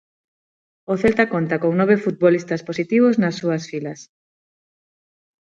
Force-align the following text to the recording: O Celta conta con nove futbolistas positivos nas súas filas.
O 0.91 0.93
Celta 1.01 1.25
conta 1.33 1.55
con 1.63 1.71
nove 1.79 1.95
futbolistas 2.05 2.61
positivos 2.69 3.15
nas 3.21 3.35
súas 3.39 3.63
filas. 3.71 3.99